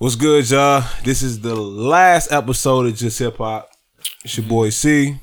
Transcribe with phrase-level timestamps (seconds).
[0.00, 0.82] What's good, y'all?
[1.04, 3.68] This is the last episode of Just Hip Hop.
[4.24, 5.18] It's your boy C.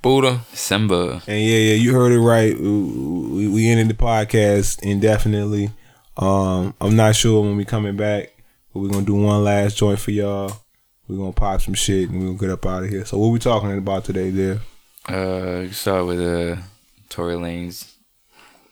[0.00, 0.40] Buddha.
[0.54, 1.20] Simba.
[1.26, 2.58] And yeah, yeah, you heard it right.
[2.58, 5.68] We, we, we ended the podcast indefinitely.
[6.16, 8.32] Um, I'm not sure when we coming back,
[8.72, 10.50] but we're gonna do one last joint for y'all.
[11.06, 13.04] We're gonna pop some shit and we're gonna get up out of here.
[13.04, 14.60] So what we talking about today, there?
[15.10, 16.56] Uh, you start with uh,
[17.10, 17.96] Tory Lanez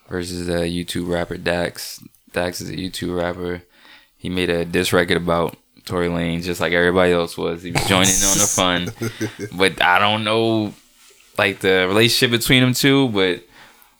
[0.08, 2.02] versus uh, YouTube rapper Dax.
[2.32, 3.62] Dax is a YouTube rapper.
[4.20, 5.56] He made a diss record about
[5.86, 7.62] Tory Lanez, just like everybody else was.
[7.64, 10.72] He was joining in on the fun, but I don't know,
[11.38, 13.08] like the relationship between them two.
[13.08, 13.42] But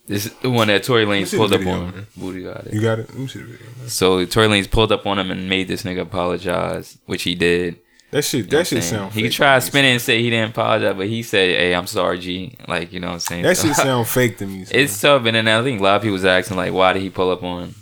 [0.06, 1.91] this is the one that Tory Lanez pulled up on.
[1.95, 2.06] man.
[2.16, 2.75] Booty got it.
[2.75, 3.09] You got it?
[3.09, 3.66] Let me see the video.
[3.78, 3.88] man.
[3.88, 7.78] So Tory Lanez pulled up on him and made this nigga apologize, which he did.
[8.12, 9.12] That shit, You know that shit sound.
[9.12, 11.06] He fake could try to to me, spin it and say he didn't apologize, but
[11.06, 13.42] he said, "Hey, I'm sorry, G." Like you know what I'm saying.
[13.45, 14.64] That So- shit sound fake to me.
[14.64, 14.77] son.
[14.78, 17.02] It's tough, and then I think a lot of people was asking like, why did
[17.02, 17.73] he pull up on,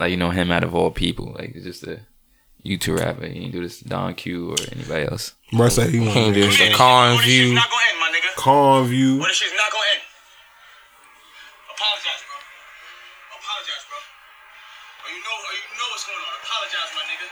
[0.00, 2.00] like you know him out of all people, like it's just a
[2.64, 3.26] YouTube rapper.
[3.26, 5.34] He didn't do this to Don Q or anybody else.
[5.52, 7.54] Bro said he He want just a con this shit's view.
[7.54, 8.30] not gonna end, my nigga.
[8.36, 9.18] calm view.
[9.20, 10.02] What if she's not gonna end.
[11.70, 12.36] Apologize, bro.
[13.38, 13.98] Apologize, bro.
[14.00, 16.34] Oh, you know, oh, you know what's going on.
[16.44, 17.28] Apologize, my nigga.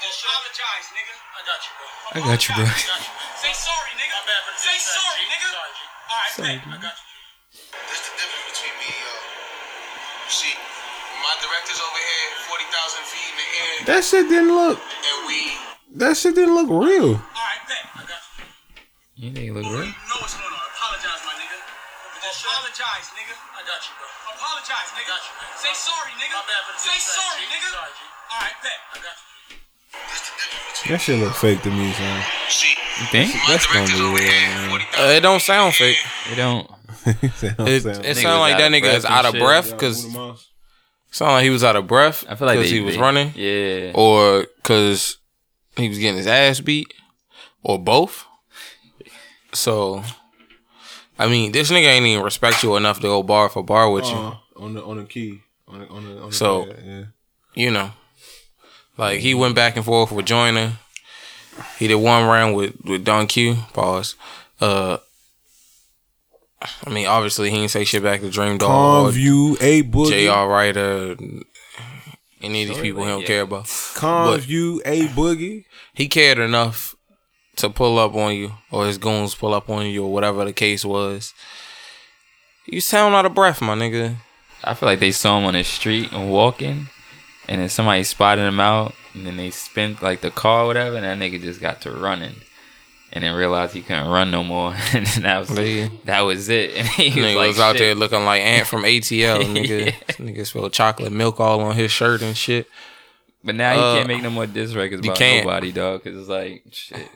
[0.00, 1.14] Just apologize, nigga.
[1.14, 1.86] I got you, bro.
[2.10, 2.64] I got you, bro.
[2.64, 2.86] Apologize.
[2.86, 3.12] I got you.
[3.42, 4.14] Say sorry, nigga.
[4.16, 5.48] My bad for the Say sorry, nigga.
[5.50, 5.80] Sorry, G.
[6.10, 6.56] All right, Sorry.
[6.58, 7.06] I got you.
[7.90, 8.39] That's the difference
[11.42, 14.78] director's over here, 40,000 feet in the air, That shit didn't look.
[14.80, 15.38] and we.
[15.98, 17.18] That shit didn't look real.
[17.18, 17.82] All right, bet.
[17.98, 18.46] I got you.
[19.16, 19.84] You think he look real?
[19.84, 20.66] you know what's going on.
[20.76, 21.58] Apologize, my nigga.
[22.22, 23.34] Just apologize, nigga.
[23.56, 24.06] I got you, bro.
[24.38, 25.10] Apologize, nigga.
[25.10, 26.36] Got you, Say sorry, nigga.
[26.38, 27.68] My bad for the Say sorry, nigga.
[27.74, 28.00] Sorry, G.
[28.30, 28.78] All right, bet.
[28.94, 29.26] I got you.
[29.90, 32.22] That's the difference between That shit look fake to me, son.
[33.02, 33.28] You think?
[33.50, 34.80] That's gonna director's be over here, man.
[34.94, 35.98] Uh, it don't sound fake.
[36.30, 36.64] They don't.
[37.06, 40.04] It, Sound- it Nigga sound like that nigga is out of breath because
[41.10, 42.24] sound like he was out of breath.
[42.28, 43.92] I feel like they, he was they- running, Yeah.
[43.94, 45.18] or because
[45.76, 46.92] he was getting his ass beat,
[47.62, 48.24] or both.
[49.52, 50.02] So,
[51.18, 54.06] I mean, this nigga ain't even respect you enough to go bar for bar with
[54.06, 54.14] you.
[54.14, 57.04] Uh, on the on the key on the on the, on the So- pad, yeah.
[57.54, 57.92] you know,
[58.96, 60.78] like he went back and forth with Joyner.
[61.78, 63.56] He did one round with with Don Q.
[63.72, 64.14] Pause.
[64.60, 64.98] Uh,
[66.62, 69.82] I mean, obviously he didn't say shit back to Dream Dog Calm or view a
[69.82, 70.10] boogie.
[70.10, 70.48] J.R.
[70.48, 71.16] Ryder.
[72.42, 73.26] Any of these people he don't yeah.
[73.26, 73.66] care about.
[73.94, 75.64] Calm But- view a boogie.
[75.94, 76.94] He cared enough
[77.56, 80.52] to pull up on you, or his goons pull up on you, or whatever the
[80.52, 81.34] case was.
[82.66, 84.16] You sound out of breath, my nigga.
[84.62, 86.88] I feel like they saw him on the street and walking,
[87.48, 90.96] and then somebody spotted him out, and then they spent like the car or whatever,
[90.96, 92.36] and that nigga just got to running,
[93.12, 95.88] and then realized he couldn't run no more, and that was Yeah.
[96.04, 96.70] that was it.
[96.76, 97.80] And he was, Nigga like, was out shit.
[97.80, 99.86] there looking like Ant from ATL, nigga.
[99.86, 99.92] Yeah.
[100.16, 102.68] Nigga spilled chocolate milk all on his shirt and shit.
[103.42, 105.46] But now he Uh, can't make no more diss records you about can't.
[105.46, 106.04] nobody, dog.
[106.04, 107.08] Cause it's like shit.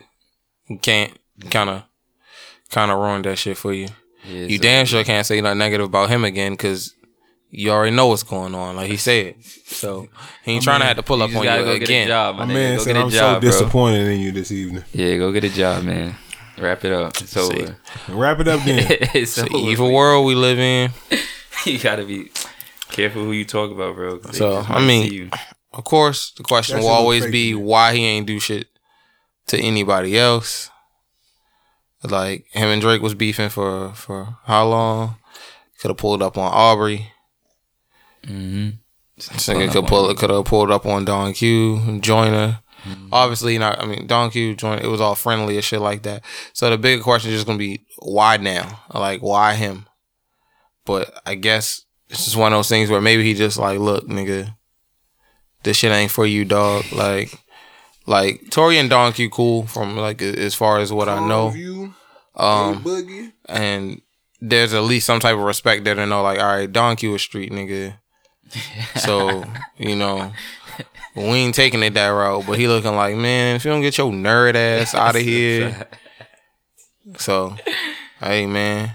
[0.67, 1.15] You can't
[1.51, 1.83] kind of
[2.71, 3.87] kind of ruin that shit for you.
[4.27, 6.95] Yeah, You so- damn sure can't say nothing negative about him again because
[7.57, 9.35] you already know what's going on, like he said.
[9.65, 10.07] So
[10.43, 12.07] he ain't trying to have to pull up on gotta you go get a again.
[12.07, 12.77] job, My my, man nigga.
[12.77, 13.49] Go said get a I'm job, so bro.
[13.49, 14.83] disappointed in you this evening.
[14.93, 16.15] Yeah, go get a job, man.
[16.57, 17.19] Wrap it up.
[17.21, 17.77] It's over.
[18.09, 18.85] Wrap it up then.
[18.89, 19.69] it's It's an over.
[19.71, 20.91] evil world we live in.
[21.65, 22.31] you gotta be
[22.89, 24.17] careful who you talk about, bro.
[24.19, 25.31] 'cause they So, I mean.
[25.73, 28.67] Of course, the question That will always be to why he ain't do shit
[29.47, 30.69] to anybody else.
[32.03, 35.15] Like him and Drake was beefing for for how long?
[35.81, 37.11] Could have pulled up on Aubrey.
[38.25, 38.69] Mm-hmm.
[39.17, 42.59] Nigga could pull could have pulled up on Don Q, Joyner.
[43.11, 43.81] Obviously not.
[43.81, 44.81] I mean, Don Q, Joyner.
[44.81, 46.23] It was all friendly and shit like that.
[46.53, 48.81] So the bigger question is just gonna be why now?
[48.93, 49.87] Like why him?
[50.85, 54.07] But I guess it's just one of those things where maybe he just like, look,
[54.07, 54.55] nigga,
[55.63, 56.85] this shit ain't for you, dog.
[56.91, 57.33] Like,
[58.05, 61.49] like Tori and Don Q cool from like as far as what I know.
[61.49, 61.95] view
[62.35, 62.83] Um,
[63.47, 64.01] and
[64.41, 67.15] there's at least some type of respect there to know, like, all right, Don Q
[67.15, 67.97] a street nigga.
[68.99, 69.43] So,
[69.77, 70.31] you know,
[71.15, 73.97] we ain't taking it that route, but he looking like, man, if you don't get
[73.97, 75.87] your nerd ass out of here.
[77.17, 77.55] So,
[78.19, 78.91] hey, man,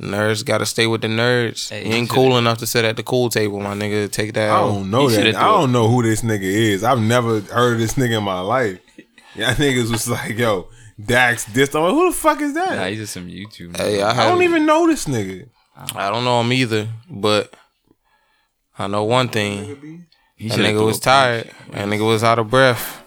[0.00, 1.70] nerds got to stay with the nerds.
[1.70, 4.10] Hey, you he ain't shoulda- cool enough to sit at the cool table, my nigga.
[4.10, 5.34] Take that I don't know He that.
[5.36, 6.84] I don't know who this nigga is.
[6.84, 8.78] I've never heard of this nigga in my life.
[9.34, 10.68] Y'all niggas was like, yo,
[11.04, 11.74] Dax this.
[11.74, 12.74] I'm like, who the fuck is that?
[12.76, 13.76] Nah, he's just some YouTube.
[13.76, 15.48] Hey, I, I don't even know this nigga.
[15.94, 17.54] I don't know him either, but
[18.80, 20.06] I know one thing.
[20.36, 21.44] he That shoulda nigga was tired.
[21.50, 21.72] punch.
[21.72, 23.02] That nigga was out of breath.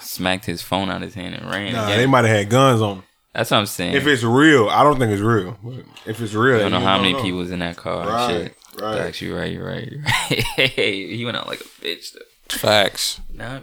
[0.00, 1.72] Smacked his phone out of his hand and ran.
[1.72, 2.96] Nah, they might have had guns on.
[2.98, 3.02] him.
[3.34, 3.94] That's what I'm saying.
[3.94, 5.56] If it's real, I don't think it's real.
[5.62, 7.22] But if it's real, I don't know how many know.
[7.22, 8.82] people was in that car Right, and shit.
[8.82, 8.98] right.
[9.00, 10.70] Actually, right, you're right, you're right.
[11.10, 12.20] he went out like a bitch though.
[12.56, 13.20] Facts.
[13.32, 13.60] Nah,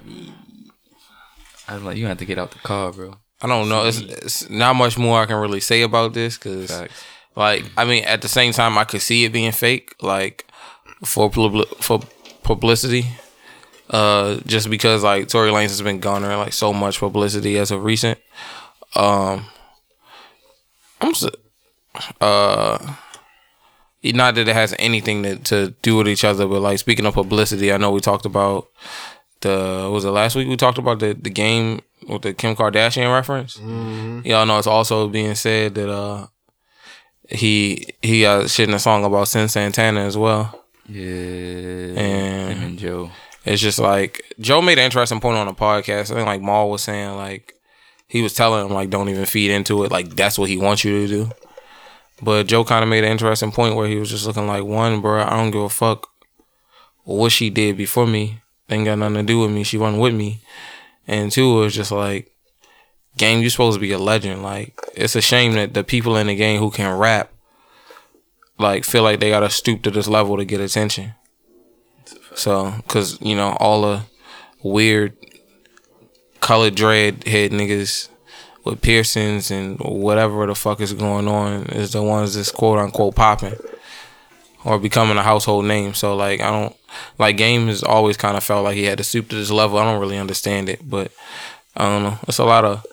[1.67, 3.15] I'm like, you have to get out the car, bro.
[3.41, 3.85] I don't know.
[3.85, 6.71] It's, it's not much more I can really say about this because,
[7.35, 10.45] like, I mean, at the same time, I could see it being fake, like
[11.03, 11.99] for publi- for
[12.43, 13.05] publicity.
[13.89, 17.83] Uh, just because like Tory Lanez has been garnering like so much publicity as of
[17.83, 18.17] recent.
[18.95, 19.45] Um,
[21.01, 21.29] I'm just,
[22.19, 22.95] uh,
[24.03, 27.13] not that it has anything to, to do with each other, but like speaking of
[27.13, 28.67] publicity, I know we talked about
[29.41, 33.13] the was it last week we talked about the the game with the Kim Kardashian
[33.13, 33.57] reference.
[34.25, 36.27] Y'all know it's also being said that uh
[37.29, 40.64] he he uh shitting a song about Sin Santana as well.
[40.87, 41.99] Yeah.
[41.99, 43.11] And- him and Joe.
[43.43, 46.11] It's just like Joe made an interesting point on the podcast.
[46.11, 47.53] I think like Mal was saying like
[48.07, 49.91] he was telling him like don't even feed into it.
[49.91, 51.31] Like that's what he wants you to do.
[52.21, 54.99] But Joe kind of made an interesting point where he was just looking like one,
[55.01, 55.21] bro.
[55.21, 56.09] I don't give a fuck
[57.03, 58.41] what she did before me.
[58.69, 59.63] Ain't got nothing to do with me.
[59.63, 60.41] She wasn't with me.
[61.07, 62.31] And two, it was just like,
[63.15, 64.41] game, You're supposed to be a legend.
[64.41, 67.31] Like it's a shame that the people in the game who can rap,
[68.57, 71.13] like feel like they gotta stoop to this level to get attention.
[72.35, 74.01] So, cause you know all the
[74.63, 75.15] weird
[76.41, 78.09] colored dread head niggas
[78.63, 83.15] with piercings and whatever the fuck is going on is the ones that's quote unquote
[83.15, 83.55] popping
[84.63, 85.93] or becoming a household name.
[85.93, 86.75] So like I don't
[87.17, 89.77] like Game has always kind of felt like he had to stoop to this level.
[89.77, 91.11] I don't really understand it, but
[91.77, 92.19] I don't know.
[92.27, 92.85] It's a lot of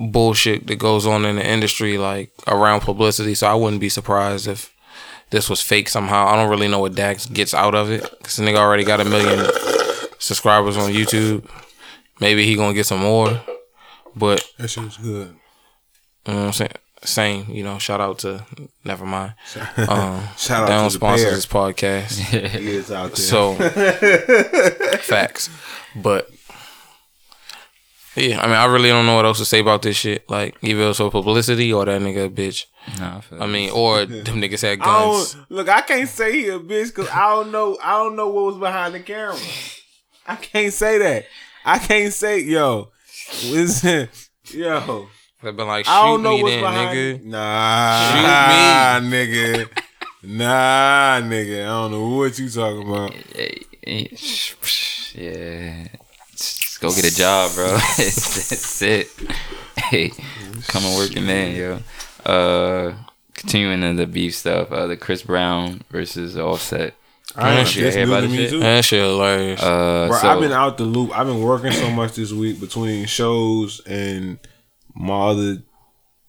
[0.00, 3.34] bullshit that goes on in the industry like around publicity.
[3.34, 4.73] So I wouldn't be surprised if
[5.30, 6.26] this was fake somehow.
[6.26, 9.04] I don't really know what Dax gets out of it because nigga already got a
[9.04, 9.46] million
[10.18, 11.48] subscribers on YouTube.
[12.20, 13.40] Maybe he gonna get some more,
[14.14, 15.34] but That shit was good.
[16.26, 16.70] you know what I'm saying.
[17.02, 17.78] Same, you know.
[17.78, 18.44] Shout out to
[18.84, 19.34] never mind.
[19.76, 21.34] Um, Shout out they don't to the sponsor pair.
[21.34, 22.18] this podcast.
[22.60, 23.16] He is out there.
[23.16, 23.54] So
[24.98, 25.50] facts.
[25.96, 26.30] But
[28.16, 30.28] yeah, I mean I really don't know what else to say about this shit.
[30.30, 32.66] Like either it's for publicity or that nigga a bitch.
[32.98, 35.34] Nah, I, I mean, or them niggas had I guns.
[35.34, 35.68] don't look.
[35.68, 37.78] I can't say he a bitch because I don't know.
[37.82, 39.36] I don't know what was behind the camera.
[40.26, 41.26] I can't say that.
[41.64, 42.90] I can't say yo.
[43.46, 44.08] Listen,
[44.50, 45.08] yo.
[45.42, 46.98] They've been like, shoot I don't know me what's then, behind.
[46.98, 47.24] nigga.
[47.24, 49.82] Nah, shoot me, nigga.
[50.22, 51.62] Nah, nigga.
[51.64, 53.12] I don't know what you talking about.
[53.12, 54.16] Hey, hey,
[55.14, 55.88] yeah.
[56.84, 57.68] Just go get a job, bro.
[57.68, 59.08] that's, that's it.
[59.76, 60.10] Hey,
[60.68, 61.78] come and work your man, yo.
[62.30, 62.94] Uh,
[63.34, 66.94] continuing in the beef stuff, uh, the Chris Brown versus Offset.
[67.36, 67.92] I ain't shit.
[67.92, 67.94] shit.
[67.94, 68.50] Hear about to this me shit?
[68.50, 68.60] too.
[68.60, 69.60] That shit hilarious.
[69.60, 71.16] Uh, Bro, so, I've been out the loop.
[71.16, 74.38] I've been working so much this week between shows and
[74.94, 75.62] my other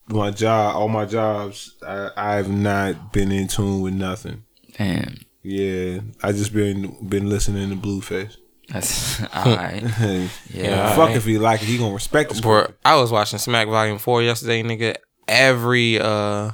[0.07, 1.75] my job, all my jobs.
[1.85, 4.43] I, I've not been in tune with nothing.
[4.77, 8.37] damn, Yeah, I just been been listening to Blueface.
[8.69, 9.83] That's all right.
[9.83, 13.39] Hey, Yeah, fuck if he like it, he gonna respect his Bro, I was watching
[13.39, 14.95] Smack Volume Four yesterday, nigga.
[15.27, 16.51] Every uh,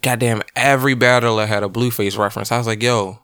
[0.00, 2.50] goddamn, every battler had a Blueface reference.
[2.50, 3.18] I was like, yo,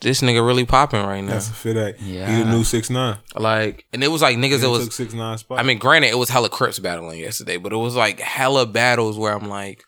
[0.00, 1.32] this nigga really popping right now.
[1.32, 2.00] That's a fit act.
[2.00, 2.30] Yeah.
[2.30, 3.18] He the new six nine.
[3.34, 4.58] Like, and it was like niggas.
[4.58, 4.94] It took was.
[4.94, 5.58] six nine spot.
[5.58, 9.18] I mean, granted, it was hella Crips battling yesterday, but it was like hella battles
[9.18, 9.84] where I'm like,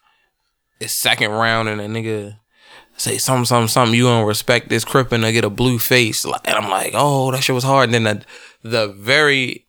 [0.81, 2.40] it's second round and a nigga
[3.00, 3.94] say something, something, something.
[3.94, 7.31] You gonna respect this Crip and I get a blue face, and I'm like, oh,
[7.32, 7.93] that shit was hard.
[7.93, 8.25] And then the
[8.62, 9.67] the very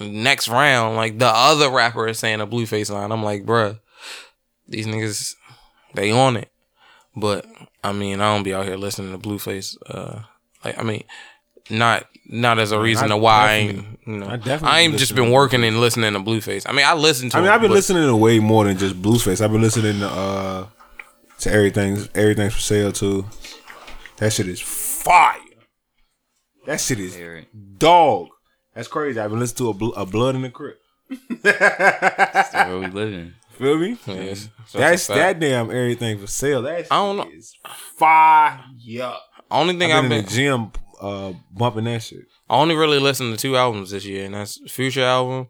[0.00, 3.10] next round, like the other rapper is saying a blue face line.
[3.10, 3.80] I'm like, bruh,
[4.68, 5.34] these niggas,
[5.94, 6.50] they on it.
[7.16, 7.46] But
[7.82, 9.76] I mean, I don't be out here listening to Blueface.
[9.86, 10.20] Uh,
[10.64, 11.04] like, I mean,
[11.70, 14.96] not not as a reason I to why I ain't, you know, I I, ain't
[14.96, 16.68] just been working and listening to Blueface.
[16.68, 17.36] I mean, I listen to.
[17.36, 19.40] I mean, him, I've been listening to way more than just Blueface.
[19.40, 20.66] I've been listening to uh
[21.46, 23.26] everything's everything's for sale too.
[24.18, 25.38] That shit is fire.
[26.66, 27.16] That shit is
[27.78, 28.28] dog.
[28.74, 29.20] That's crazy.
[29.20, 30.80] I've been listening to a, bl- a blood in the crypt.
[31.42, 33.34] That's where we living.
[33.50, 33.96] Feel me?
[34.06, 36.62] Yes, That's that damn everything for sale.
[36.62, 37.28] That shit I don't know.
[37.32, 37.54] is
[37.96, 38.64] fire.
[38.78, 39.14] Yeah.
[39.50, 42.24] Only thing I've been, in the gym uh bumping that shit.
[42.48, 45.48] I only really listened to two albums this year, and that's Future album,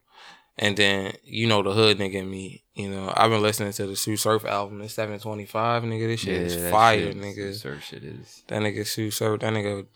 [0.58, 2.62] and then you know the hood nigga in me.
[2.75, 4.80] You know, I've been listening to the Sue Surf album.
[4.82, 6.08] It's seven twenty five, nigga.
[6.08, 7.54] This shit is fire, shit, nigga.
[7.54, 8.42] Surf shit is.
[8.49, 9.40] That nigga Sue Surf.
[9.40, 9.87] That nigga,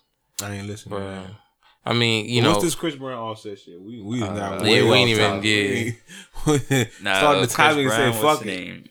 [0.42, 0.98] I ain't listening.
[0.98, 1.24] to bruh.
[1.26, 1.30] that.
[1.86, 3.80] I mean, you You know, What's this Chris Brown offset shit?
[3.80, 5.44] We we is not Uh, way yeah, we ain't even- topic.
[5.44, 5.92] yeah.
[6.46, 8.46] We ain't- Nah, Starting uh, the topic Chris and say Brown, fuck it.
[8.46, 8.84] name?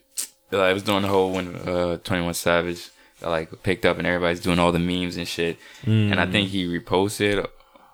[0.52, 2.90] Like, I was doing the whole when uh, Twenty One Savage
[3.22, 5.58] got, like picked up and everybody's doing all the memes and shit.
[5.86, 6.32] And I Mm.
[6.32, 7.46] think he reposted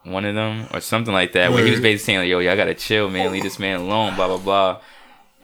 [0.04, 2.56] one of them or something like that where he was basically saying like, "Yo, y'all
[2.56, 3.32] gotta chill, man.
[3.32, 4.82] Leave this man alone." Blah blah blah.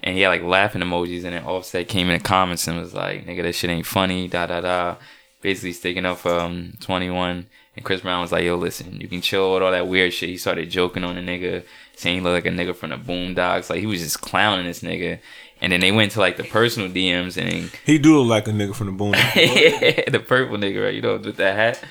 [0.02, 2.94] And he had like laughing emojis, and then Offset came in the comments and was
[2.94, 4.96] like, "Nigga, that shit ain't funny." Da da da.
[5.42, 9.00] Basically sticking up for um, Twenty One, and And Chris Brown was like, "Yo, listen,
[9.00, 11.64] you can chill with all that weird shit." He started joking on the nigga,
[11.96, 13.70] saying he looked like a nigga from the Boondocks.
[13.70, 15.20] Like he was just clowning this nigga.
[15.62, 18.52] And then they went to like the personal DMs and He do look like a
[18.52, 20.06] nigga from the boondocks.
[20.12, 20.94] the purple nigga, right?
[20.94, 21.84] You know, with that hat.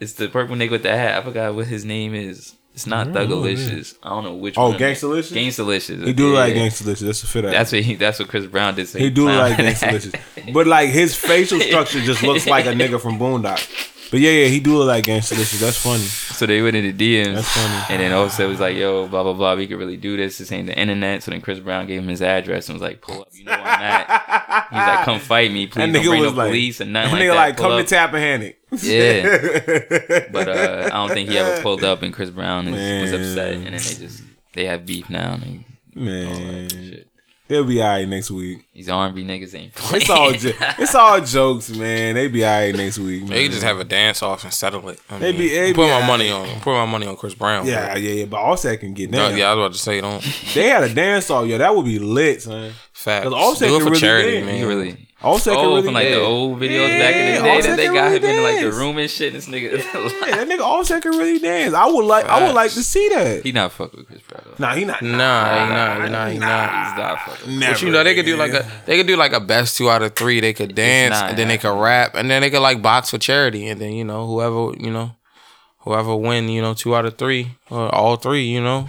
[0.00, 1.18] It's the purple nigga with the hat.
[1.18, 2.54] I forgot what his name is.
[2.74, 3.94] It's not Thugalicious.
[4.02, 4.78] I don't know which Oh, one.
[4.78, 5.32] Gangstalicious?
[5.32, 6.04] Gangstalicious.
[6.06, 6.66] he do look like Yeah.
[6.66, 7.00] Gangstalicious.
[7.00, 7.42] That's a fit.
[7.42, 7.94] That's what he.
[7.94, 9.00] That's what Chris Brown did say.
[9.00, 9.72] He do look like Clown.
[9.72, 10.52] Gangstalicious.
[10.52, 13.94] But like his facial structure just looks like a nigga from Boondock.
[14.10, 15.58] But yeah, yeah, he do look like Gangstalicious.
[15.58, 16.02] That's funny.
[16.04, 17.34] So they went into DMs.
[17.36, 17.84] That's funny.
[17.94, 19.54] And then also was like, yo, blah blah blah.
[19.54, 20.36] We could really do this.
[20.36, 21.22] This ain't the internet.
[21.22, 23.28] So then Chris Brown gave him his address and was like, pull up.
[23.32, 24.66] You know where I'm at.
[24.70, 25.80] He's like, come fight me, please.
[25.80, 27.36] That Don't nigga bring was no like, police and that nothing like nigga that.
[27.36, 27.86] like Pull come up.
[27.86, 28.54] to Tappahannock.
[28.82, 30.26] Yeah.
[30.32, 33.54] But uh, I don't think he ever pulled up, and Chris Brown is, was upset,
[33.54, 35.34] and then they just they have beef now.
[35.42, 35.64] And
[35.94, 37.04] Man,
[37.48, 38.66] they'll be alright next week.
[38.74, 40.02] These R&B niggas ain't playing.
[40.02, 42.14] It's all jo- it's all jokes, man.
[42.16, 43.22] They be alright next week.
[43.22, 43.30] Man.
[43.30, 45.00] They could just have a dance off and settle it.
[45.08, 46.06] I They mean, be- they put be my alright.
[46.06, 46.48] money on.
[46.60, 47.66] Put my money on Chris Brown.
[47.66, 47.96] yeah, bro.
[48.02, 48.24] yeah, yeah.
[48.26, 50.22] But Offset can get No, yeah, I was about to say don't
[50.54, 51.56] They had a dance off, yo.
[51.58, 52.72] That would be lit, son.
[52.92, 53.24] facts.
[53.24, 54.46] Cause Offset Do it for really charity, dance.
[54.46, 54.54] man.
[54.56, 55.08] He really.
[55.26, 56.26] Offset can oh, really from like the dance.
[56.26, 58.42] old videos back in Yeah, the day Offset that they can got really him in
[58.44, 58.76] like the dance.
[58.76, 59.32] room and shit.
[59.32, 61.74] This nigga, Yeah, that nigga Offset can really dance.
[61.74, 63.42] I would like, I would like to see that.
[63.44, 64.42] he not fuck with Chris Brown.
[64.46, 64.54] though.
[64.66, 65.02] Nah, he not.
[65.02, 66.02] Nah, he not.
[66.04, 66.32] He not.
[66.32, 66.88] He not.
[66.88, 67.58] He's not fucking.
[67.58, 68.62] Never, But you know they could do like man.
[68.62, 70.40] a they could do like a best two out of three.
[70.40, 73.10] They could dance not and then they could rap and then they could like box
[73.10, 75.12] for charity and then you know whoever you know
[75.80, 78.88] whoever win you know two out of three or all three you know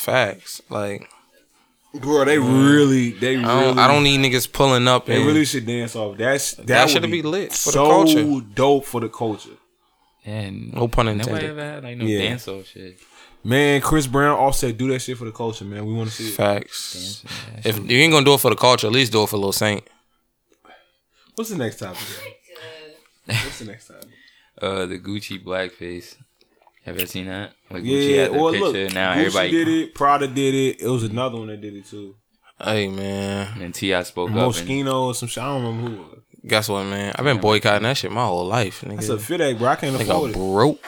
[0.00, 1.08] facts like
[1.94, 2.24] bro.
[2.24, 3.48] They really, they really.
[3.48, 6.16] I don't, I don't need niggas pulling up They and really should dance off.
[6.16, 8.46] That's that, That should be lit for the so culture.
[8.54, 9.50] dope for the culture.
[10.24, 11.50] And no pun nobody intended.
[11.50, 12.18] ever had like no Yeah.
[12.28, 12.98] dance off shit.
[13.42, 15.86] Man, Chris Brown, Offset, do that shit for the culture, man.
[15.86, 16.34] We want to see it.
[16.34, 17.24] Facts.
[17.64, 19.52] If you ain't gonna do it for the culture, at least do it for Lil
[19.52, 19.82] Saint.
[21.36, 22.02] What's the next topic?
[23.26, 24.08] What's the next topic?
[24.60, 26.16] Uh, the Gucci blackface.
[26.84, 27.52] Have you ever seen that?
[27.70, 28.66] Like Gucci Yeah, had the well, picture.
[28.84, 29.50] look, now Gucci everybody.
[29.50, 29.94] did it.
[29.94, 30.80] Prada did it.
[30.82, 32.16] It was another one that did it too.
[32.62, 34.02] Hey man, And T.I.
[34.02, 34.36] spoke up.
[34.36, 35.42] And, Moschino or some shit.
[35.42, 36.22] I don't remember who.
[36.46, 37.14] guess what, man?
[37.16, 38.96] I've been boycotting that shit my whole life, nigga.
[38.96, 39.68] That's a fit act, bro.
[39.68, 40.34] I can't afford nigga it.
[40.34, 40.84] broke.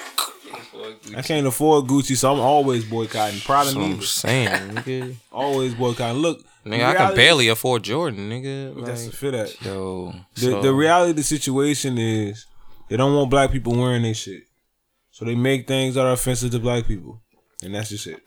[1.16, 3.40] I can't afford Gucci, so I'm always boycotting.
[3.40, 5.14] Prada That's what I'm saying, nigga.
[5.32, 6.20] Always boycotting.
[6.20, 8.84] Look, Nigga, the I can barely afford Jordan, nigga.
[8.84, 9.64] That's a Like, fit act.
[9.64, 12.46] Yo, The, So- the reality of the situation is
[12.88, 14.44] they don't want black people wearing their shit.
[15.12, 17.20] So they make things that are offensive to black people.
[17.62, 18.20] And that's just it.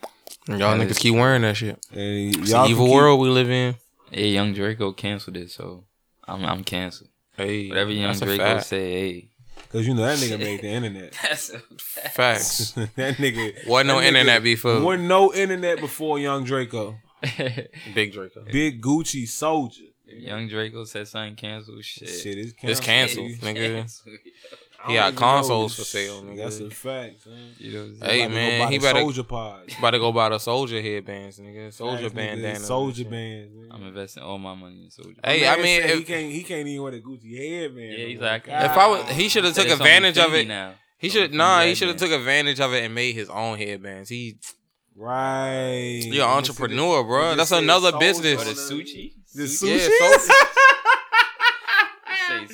[0.48, 1.78] y'all That niggas is- keep wearing that shit.
[1.92, 3.74] And It's y'all an evil keep- world we live in.
[4.10, 5.84] hey, Young Draco canceled it, so
[6.26, 7.10] I'm I'm canceled.
[7.36, 8.66] Hey, Whatever Young Draco fact.
[8.66, 9.28] say, hey,
[9.72, 11.12] Cause you know that nigga made the internet.
[11.22, 12.14] that's a fact.
[12.14, 12.70] Facts.
[12.96, 14.80] that nigga Wasn't no nigga- internet before.
[14.80, 16.96] Wasn't no internet before Young Draco.
[17.94, 18.44] Big Draco.
[18.50, 19.82] Big Gucci soldier.
[20.06, 21.84] Young Draco said something canceled.
[21.84, 23.26] Shit, Shit is It's canceled.
[23.40, 23.74] canceled, nigga.
[23.80, 24.16] Canceled.
[24.86, 26.36] I He got consoles for sale, nigga.
[26.36, 27.26] That's a fact.
[27.26, 27.50] Man.
[27.58, 28.22] You know, Hey.
[28.22, 29.74] About man, he better- Soulja pods.
[29.78, 31.68] About to go buy the Soulja headbands, nigga.
[31.68, 32.14] Soulja Facts, nigga.
[32.14, 32.58] bandana.
[32.60, 33.52] Soulja bands.
[33.54, 33.68] nigga.
[33.74, 35.16] I'm investing all my money in Soulja.
[35.24, 36.30] Hey, My I mean, if- he can't.
[36.32, 37.92] He can't even wear the Gucci headband.
[37.92, 38.64] Yeah, no he's like, God.
[38.64, 40.46] If I was, he should have took Said it's only advantage of it.
[40.48, 40.74] now.
[40.98, 41.62] He should nah.
[41.62, 44.08] He should have took advantage of it and made his own headbands.
[44.08, 44.38] He,
[44.94, 46.00] right.
[46.04, 47.34] you're an entrepreneur, bro.
[47.36, 48.40] That's another business.
[48.40, 49.12] Oh, the sushi?
[49.34, 49.76] The Sushi?
[49.78, 49.88] sushi.
[50.00, 50.34] Yeah, so- Say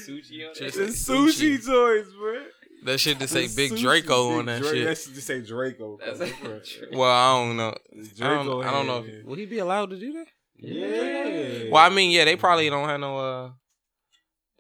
[0.09, 0.87] sushi on Just- it?
[0.87, 2.43] The sushi toys, bro.
[2.85, 4.85] that shit to say The Big sushi, Draco Big on that Dra- shit.
[4.87, 5.99] That should just say Draco.
[6.05, 6.61] That's bro.
[6.93, 7.75] Well, I don't know.
[8.21, 9.03] I don't, I don't know.
[9.03, 9.15] head.
[9.21, 10.27] If, would he be allowed to do that?
[10.59, 11.71] Yeah.
[11.71, 13.19] Well, I mean, yeah, they probably don't have no.
[13.19, 13.51] uh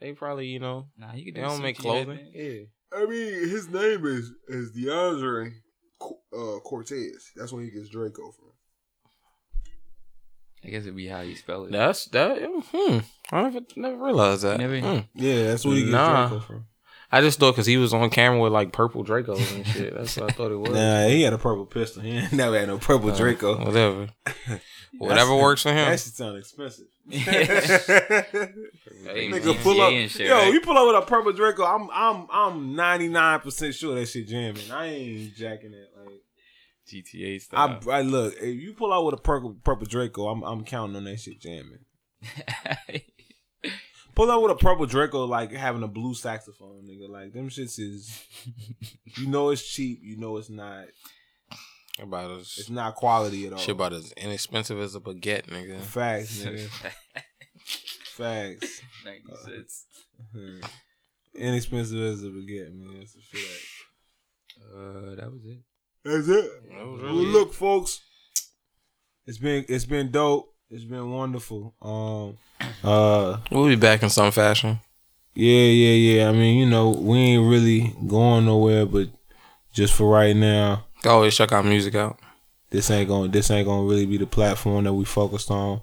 [0.01, 2.17] They probably, you know, Nah, you can they do don't make clothing.
[2.17, 2.35] headband.
[2.35, 2.61] Yeah.
[2.95, 5.53] I mean, his name is is DeAndre
[6.01, 7.31] uh, Cortez.
[7.37, 8.52] That's where he gets Draco from.
[10.65, 11.73] I guess it'd be how you spell it.
[11.73, 12.39] That's that.
[12.73, 12.99] Hmm.
[13.33, 14.59] I never never realized that.
[14.59, 14.99] Never- Hmm.
[15.15, 16.29] Yeah, that's what he gets Nah.
[16.29, 16.67] Draco from.
[17.15, 19.93] I just thought because he was on camera with like purple Dracos and shit.
[19.99, 20.71] That's what I thought it was.
[20.71, 22.01] Nah, he had a purple pistol.
[22.03, 23.63] He never had no purple Uh, Draco.
[23.63, 24.09] Whatever.
[24.99, 25.91] Whatever works for him.
[25.91, 26.87] That shit sound expensive.
[29.05, 30.53] Hey, Nigga pull up, shit, yo, right?
[30.53, 31.65] you pull up with a purple Draco.
[31.65, 34.71] I'm, I'm, I'm 99 percent sure that shit jamming.
[34.71, 35.91] I ain't jacking it.
[35.99, 36.21] Like,
[36.89, 37.81] GTA I, style.
[37.91, 41.05] I look, if you pull out with a purple, purple Draco, I'm, I'm counting on
[41.05, 41.85] that shit jamming.
[44.15, 47.09] Pull out with a purple Draco, like having a blue saxophone, nigga.
[47.09, 48.27] Like them shits is,
[49.17, 50.01] you know, it's cheap.
[50.03, 50.87] You know, it's not.
[52.01, 52.59] About us.
[52.59, 53.59] It's not quality at all.
[53.59, 55.81] shit about as inexpensive as a baguette, nigga.
[55.81, 56.69] Facts, nigga.
[58.17, 58.83] Facts.
[59.05, 59.87] 96.
[60.35, 60.61] Hmm.
[61.35, 62.99] Inexpensive as a baguette, man.
[62.99, 63.67] That's a fact.
[64.75, 65.59] Uh, that was it.
[66.05, 66.51] That's it.
[66.71, 68.01] That was Well, really look, folks.
[69.27, 70.53] It's been it's been dope.
[70.71, 71.75] It's been wonderful.
[71.83, 72.39] Um,
[72.83, 74.81] uh, We'll be back in some fashion.
[75.35, 76.29] yeah, yeah, yeah.
[76.29, 79.09] I mean, you know, we ain't really going nowhere, but
[79.73, 82.19] just for right now, Always check our music out.
[82.71, 85.81] this ain't gonna this ain't gonna really be the platform that we focused on.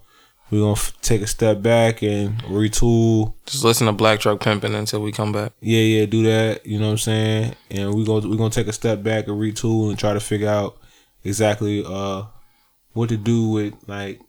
[0.52, 3.34] We're gonna f- take a step back and retool.
[3.46, 5.52] Just listen to Black Truck Pimping until we come back.
[5.62, 6.66] Yeah, yeah, do that.
[6.66, 7.56] You know what I'm saying?
[7.70, 10.50] And we go we're gonna take a step back and retool and try to figure
[10.50, 10.78] out
[11.24, 12.24] exactly uh
[12.94, 14.20] what to do with like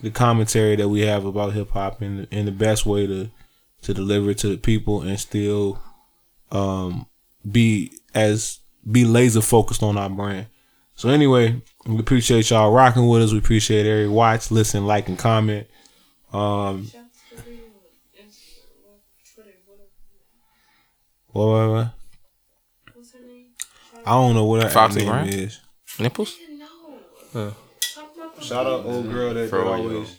[0.00, 3.30] the commentary that we have about hip hop and and the best way to
[3.82, 5.78] to deliver it to the people and still
[6.50, 7.06] um
[7.50, 8.58] be as
[8.90, 10.46] be laser focused on our brand.
[11.00, 13.32] So anyway, we appreciate y'all rocking with us.
[13.32, 15.66] We appreciate every watch, listen, like, and comment.
[16.30, 16.90] Um,
[21.28, 21.94] what, what, what?
[24.04, 25.28] I don't know what her Foxy name Brown?
[25.30, 25.58] is.
[25.98, 26.36] Nipples?
[28.42, 30.18] Shout out old girl that, that always.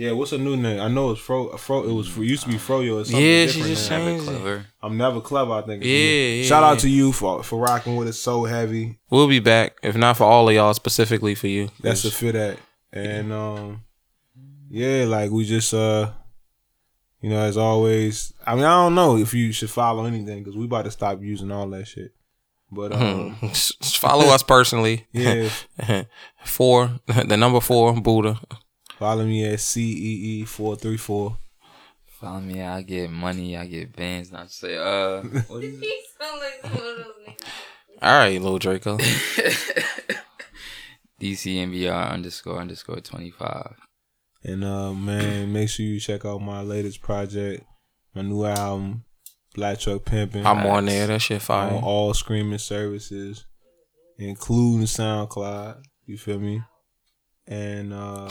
[0.00, 0.80] Yeah, what's a new name?
[0.80, 1.54] I know it's Fro.
[1.58, 1.84] Fro.
[1.84, 3.02] It was it used to be Froyo.
[3.02, 3.98] It's something Yeah, she just now.
[3.98, 4.28] changed it.
[4.28, 4.66] Clever.
[4.82, 5.52] I'm never clever.
[5.52, 5.84] I think.
[5.84, 6.78] Yeah, yeah, Shout out yeah.
[6.78, 8.98] to you for for rocking with us so heavy.
[9.10, 9.76] We'll be back.
[9.82, 11.68] If not for all of y'all, specifically for you.
[11.80, 12.56] That's a fit that.
[12.94, 13.82] And um,
[14.70, 16.12] yeah, like we just uh,
[17.20, 18.32] you know, as always.
[18.46, 21.20] I mean, I don't know if you should follow anything because we about to stop
[21.20, 22.14] using all that shit.
[22.72, 23.34] But um,
[23.82, 25.08] follow us personally.
[25.12, 25.50] yeah,
[26.46, 28.40] four, the number four, Buddha.
[29.00, 31.38] Follow me at C E E four three four.
[32.06, 32.62] Follow me.
[32.62, 33.56] I get money.
[33.56, 34.30] I get bands.
[34.30, 34.76] Not to say.
[34.76, 36.04] Uh, what is it?
[38.02, 38.98] All right, little Draco.
[41.20, 43.74] DCNBR underscore underscore twenty five.
[44.44, 47.64] And uh, man, make sure you check out my latest project,
[48.14, 49.04] my new album,
[49.54, 50.44] Black Truck Pimpin'.
[50.44, 51.06] I'm on there.
[51.06, 53.46] That shit on all streaming services,
[54.18, 55.82] including SoundCloud.
[56.06, 56.62] You feel me?
[57.46, 58.30] And uh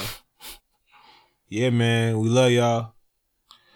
[1.49, 2.93] yeah, man, we love y'all.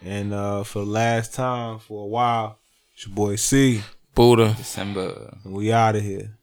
[0.02, 2.58] And uh for the last time for a while,
[2.94, 3.82] it's your boy C.
[4.14, 4.54] Buddha.
[4.56, 5.36] December.
[5.44, 6.38] And we out of here.